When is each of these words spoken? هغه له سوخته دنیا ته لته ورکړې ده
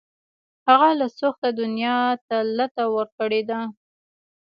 هغه 0.67 0.89
له 0.99 1.07
سوخته 1.19 1.49
دنیا 1.61 1.97
ته 2.27 2.37
لته 2.57 2.83
ورکړې 2.95 3.41
ده 3.49 3.59